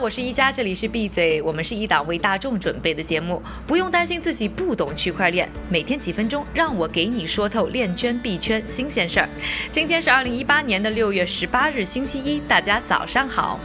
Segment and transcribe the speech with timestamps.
[0.00, 9.28] 我是一加，这里是闭嘴，我们是一档为大众准备的节目，不用担心自己不懂区块链，每天几分钟，让我给你说透链圈币圈新鲜事儿。
[9.72, 13.58] 今天是二零一八年的六月十八日，星期一，大家早上好。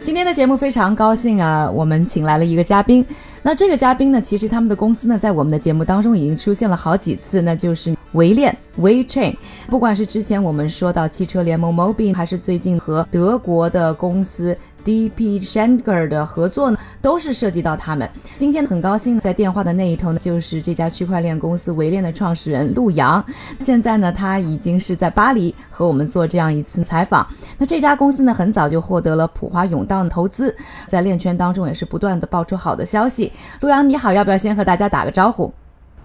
[0.00, 3.04] 今天的节目非常高兴啊，我们请来了一个嘉宾。
[3.46, 9.36] 那这个嘉宾呢，其实他们的公司呢，在我们的节目当中已经出现了好几次，那就是维链 （WeChain）。
[9.68, 14.56] 不管是之前我们说到汽车联盟 Mobi，还是最近和德国的公司。
[14.82, 15.40] D.P.
[15.40, 18.08] Schenger 的合作呢，都是涉及到他们。
[18.38, 23.22] 今天很高兴在电话的那一头呢，就是这家区块链公司维链的创始人陆阳。
[23.58, 27.26] 现在呢，他已经是在巴黎和我们做这样一次采访。
[27.58, 33.30] 那这家公司呢，很早就获得了普华永道的投资，在链圈当中也是不断的爆出好的消息。
[33.60, 35.52] 陆阳你好，要不要先和大家打个招呼？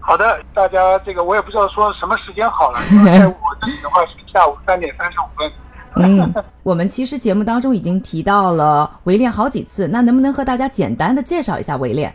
[0.00, 5.50] 好的，大家这个我也不知道说什么时间好了，因为我这里的话是下午三点三十五分。
[6.02, 12.14] 嗯， 我们其实节目当中已经提到了维链好几次，那能不能和大家简单的介绍一下维链？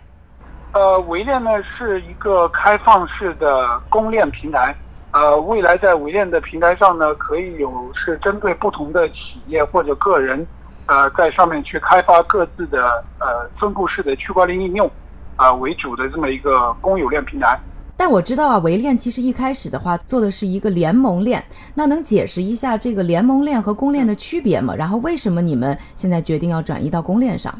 [0.73, 4.75] 呃，维链呢是一个开放式的公链平台，
[5.11, 10.45] 呃，未来在维链的平台上呢，可以有是针对不同的企业或者个人，
[10.87, 14.91] 呃，在上面去开发各自的呃分布式的区块链应用，
[15.37, 17.57] 啊为主的这么一个公有链平台。
[17.97, 21.43] 但我知道啊，维链其实一开始的话做的是一个联盟链，
[21.73, 24.75] 那能解释一下这个联盟链和公链的区别吗？
[24.75, 27.53] 然后为什么你们现在决定要转移到公链上？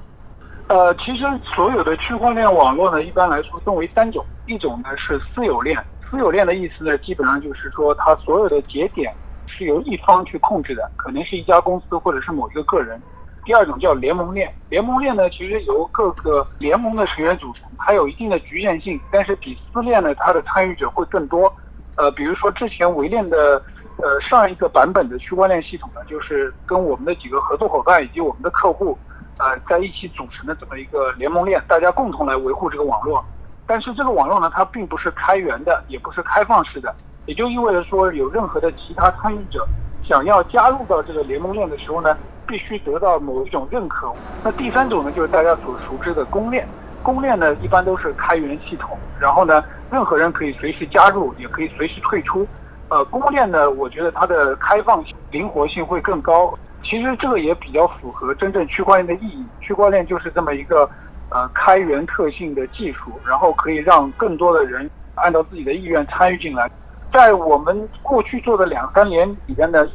[0.67, 1.23] 呃，其实
[1.55, 5.77] 所有的区块链网络呢，一般来说分为三种，一种呢是私有链，
[6.09, 9.13] 私有链的意思呢，基本上就是说它所有的节点
[9.47, 13.01] 是由一方去控制的，可能是一家公司或者是某一个个人。
[13.45, 21.53] 第二种叫联盟链，联盟链呢，其实由各个联盟的成员组成，它有一定的局限性，但是比私链呢，它的参与者会更多。
[21.95, 23.61] 呃，比如说之前维链的，
[23.97, 28.97] 呃，上一个版本的区块链系统呢，就是跟我们的几个合作伙伴以及我们的客户，
[29.37, 33.23] 呃，在一起组成的这么一个联盟链，大家共同来维护这个网络。
[33.67, 36.93] 但是这个网络呢，它并不是开源的，也不是开放式的，
[37.27, 39.67] 也就意味着说，有任何的其他参与者
[40.03, 42.17] 想要加入到这个联盟链的时候呢。
[42.47, 44.13] 必须得到某一种认可。
[44.43, 46.67] 那第三种呢，就是大家所熟知的公链。
[47.03, 52.47] 公链呢，一般都是开源系统，然后呢，任何人可以随时加入，也可以随时退出。
[52.89, 56.57] 呃，公链呢，我觉得它的开放性、灵活性会更高。
[56.81, 59.45] 其实这个也比较符合真正区块链的意义。
[59.61, 60.89] 区块链就是这么一个
[61.29, 66.69] 呃开源特性的技术，然后可以让更多的人按照自己的意愿参与进来。
[67.13, 69.85] 在我们过去做的两三年里边呢。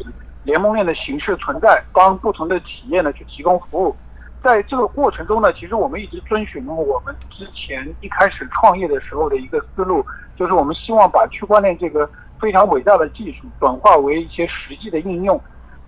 [0.42, 3.94] 联盟链的形式存在，帮不同的企业呢去提供服务。
[4.42, 10.02] 在这个过程中呢，其实我们一直遵循了我们之前一开始创业的时候的一个思路，
[10.36, 15.38] 就是我们希望把区块链这个非常伟大的技术转化为一些实际的应用。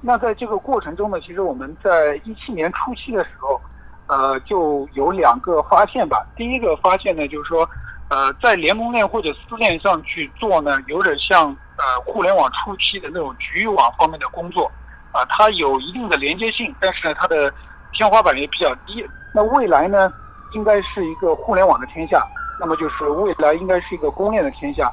[0.02, 3.58] 那在这个过程中呢，其实我们在一七年初期的时候，
[4.06, 6.26] 呃，就有两个发现吧。
[6.36, 7.66] 第一个发现呢，就是说，
[8.10, 11.56] 呃，在联盟链或者私链上去做呢，有点像。
[11.82, 14.70] 呃，互联网初期的那种局域网方面的工作，
[15.10, 17.52] 啊，它有一定的连接性，但是呢，它的
[17.92, 19.04] 天花板也比较低。
[19.34, 20.12] 那未来呢，
[20.52, 22.24] 应该是一个互联网的天下，
[22.60, 24.88] 那么就是未来应该是一个公链的天下。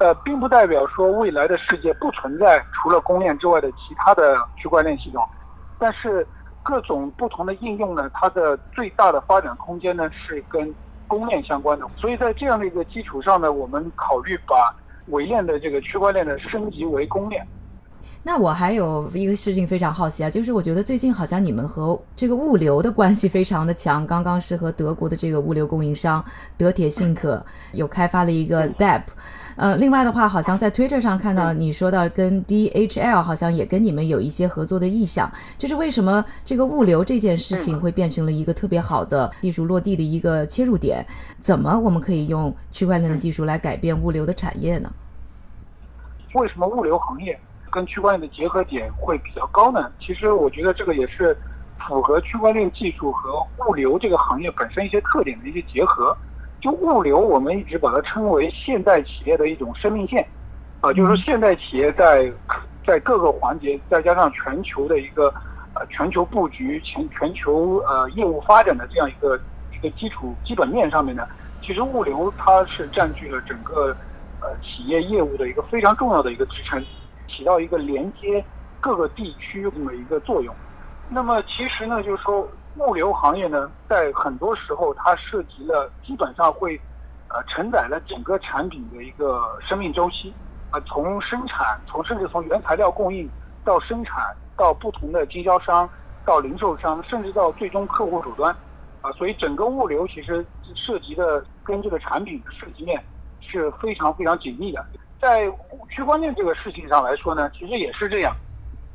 [0.00, 5.24] 呃，并不代表说未来的世界不存在除了公链之外的其他的区块链系统，
[5.78, 6.26] 但是
[6.64, 10.74] 各种不同的应用呢，它的最大的发展空间呢是跟
[11.06, 11.86] 公链相关的。
[11.96, 14.74] 所以在这样的一个基础上呢，我们考虑把。
[15.06, 17.46] 伪链的这个区块链的升级为公链，
[18.24, 26.24] 那我还有一个事情非常好奇啊，就是我觉得最近好像你们和这个物流的关系非常的强，刚刚是和德国的这个物流供应商
[26.56, 29.02] 德铁信可有开发了一个 DApp，
[29.56, 35.28] 呃，另外的话，好像在 Twitter 上看到你说到跟 DHL 好像也跟你们有一些合作的意向，
[35.58, 41.04] 就是为什么这个物流这件事情会变成了一个特别好的技术落地的一个切入点？
[41.40, 44.92] 怎么我们可以用区块链的技术来改变物流的产业呢？
[46.34, 47.36] 为什么物流行业
[47.72, 49.90] 跟区块链的结合点会比较高呢？
[49.98, 51.34] 其实我觉得这个也是
[51.78, 56.14] 符合区块链技术和物流这个行业本身一些特点的一些结合。
[56.60, 60.24] 就物流，我们一直把它称为现代企业的一种生命线，
[60.82, 62.30] 啊，就是说现代企业在
[62.86, 65.32] 在各个环节，再加上全球的一个
[65.74, 69.40] 呃全球布局、全全球呃业务发展的这样一个
[69.72, 71.26] 一个基础基本面上面呢，
[71.62, 73.96] 其实物流它是占据了整个。
[74.44, 76.84] 呃，企业业务的一个非常重要的一个支撑，
[77.32, 78.44] 起到一个连接
[78.80, 80.54] 各个地区这么一个作用。
[81.08, 86.80] 那么其实呢，就是说物流行业呢，在很多时候它涉及了，基本上会
[87.28, 90.32] 呃承载了整个产品的一个生命周期
[90.70, 93.28] 啊，从生产，从甚至从原材料供应
[93.64, 95.88] 到生产，到不同的经销商，
[96.24, 98.54] 到零售商，甚至到最终客户手端，
[99.02, 100.44] 啊，所以整个物流其实
[100.74, 103.02] 涉及的跟这个产品的涉及面
[103.40, 104.82] 是非常非常紧密的。
[105.22, 105.48] 在
[105.88, 108.34] 区块链这个事情上来说呢，其实也是这样，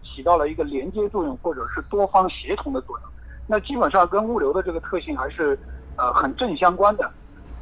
[0.03, 3.09] 起到了一个连接作用或者是多方协同的作用。
[3.47, 5.57] 那基本上跟物流的这个特性还是
[5.95, 7.09] 呃很正相关的。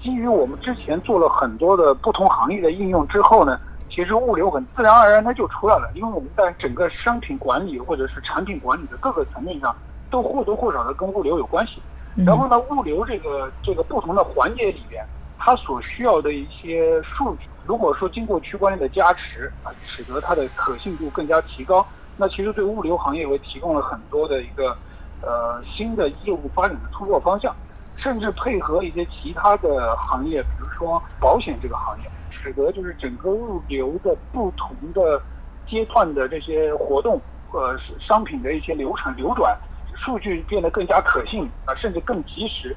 [0.01, 3.59] 基于我们之前做了很多的不同行业的应用之后呢。
[3.87, 9.73] 其实物流很自然而然它就出来了，因为我们在整个商品管理或者是产品管理的各个层面上，
[10.09, 11.79] 都或多或少的跟物流有关系。
[12.25, 15.05] 然后呢，物流这个这个不同的环节里边，
[15.45, 21.85] 它所需要的一些数据，如果说经过区块链的加持啊，使得它的可信度更加提高，
[22.17, 24.75] 那其实对物流行业会提供了很多的一个
[25.21, 27.55] 呃新的业务发展的突破方向，
[27.95, 32.09] 甚至配合一些其他的行业，比如说保险这个行业。
[32.31, 35.21] 使得就是整个物流的不同的
[35.67, 37.21] 阶段的这些活动，
[37.51, 39.55] 呃，商品的一些流程流转，
[39.95, 42.75] 数据变得更加可信啊，甚至更及时。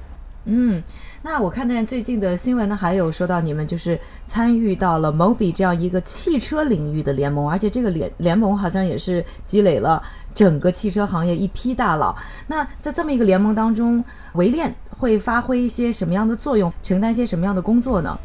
[0.51, 0.83] 嗯，
[1.21, 10.03] 那我看见最近的新闻呢，还有说到你们就是参与到了 Mobi 这样一个汽车领域的联盟，而且这个联联盟好像也是积累了
[10.35, 12.17] 整个汽车行业一批大佬。
[12.47, 14.03] 那在这么一个联盟当中，
[14.33, 18.19] 维链会发挥一些什么样的作用，承担一些什么样的工作呢？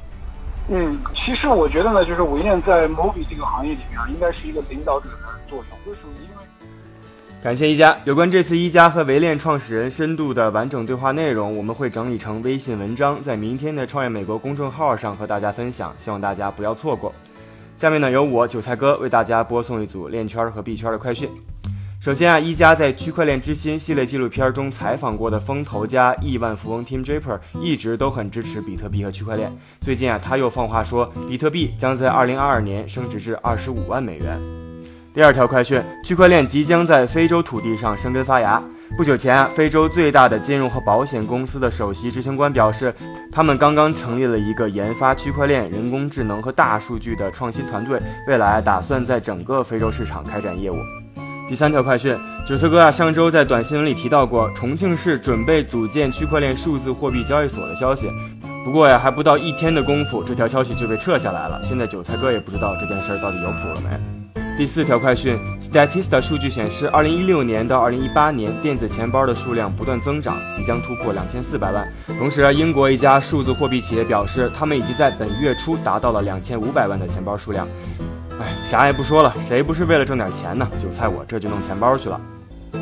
[0.70, 5.78] 嗯，其实我觉得呢，就是维链在 Mobi 这个行业里面啊，应该是一个领导者的作用。
[5.86, 6.14] 为什么？
[6.22, 6.46] 因为
[7.44, 17.14] 感谢一加有关这次一加和维链创始人深度的完整对话内容，我们会整理成微信文章，在明天的创业美国公众号上和大家分享，希望大家不要错过。
[17.76, 21.30] 下面呢，由我韭菜哥为大家播送一组链圈和币圈的快讯。
[22.00, 29.52] 首先啊，一加在《区块链之心》系列纪录片中采访过的风投家亿万富翁 Tim Draper 一直都很支持比特币和区块链。
[29.82, 34.63] 最近啊，他又放话说，比特币将在2022年升值至25万美元。
[35.14, 38.60] 第二条快讯，区块链即将在非洲土地上生根发芽。
[38.98, 42.92] 不久前，非洲最大的金融和保险公司的首席执行官表示，
[43.32, 50.78] 他们刚刚成立了一个研发区块链、人工智能和大数据的创新团队，未来打算在整个非洲市场开展业务。
[51.48, 52.18] 第三条快讯，
[52.48, 58.10] 韭菜哥啊，上周在短新闻里提到过重庆市准备组建区块链数字货币交易所的消息。
[58.66, 61.62] 不过呀，还不到一天的功夫，这条消息就被撤下来了。
[61.62, 64.13] 现在韭菜哥也不知道这件事儿到底有谱了没。
[64.56, 71.92] 第四条快讯，Statista 数据显示，二零一六年到二零一八年，电子钱包的数量不断增长，即将突破两千四百万。
[72.20, 77.68] 同时，英国一家数字货币企业表示，他们已经在本月初达到了两千五百万的钱包数量。
[78.40, 80.70] 哎，啥也不说了，谁不是为了挣点钱呢？
[80.80, 82.22] 韭菜我这就弄钱包去了。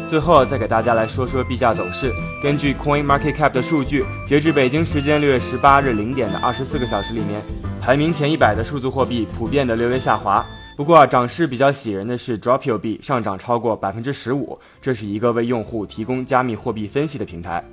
[0.09, 2.12] 最后再给大家来说说币价走势。
[2.44, 7.41] 根据 Coin Market Cap 的数据，截至北京时间六月十八日零点的二十四个小时里面，
[7.79, 10.45] 排名前一百的数字货币普遍的略微下滑。
[10.75, 17.63] 不过涨势比较喜人的是 Dropio 币上涨超过百分之十五，这是一个为用户提供加密货币分析的平台。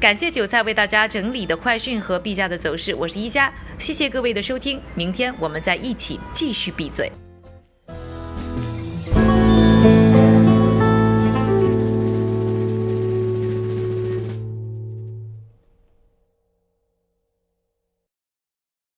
[0.00, 7.10] 感谢韭菜为大家整理的快讯和币价的走势，我是一加，谢谢各位的收听，明天我们再一起继续闭嘴。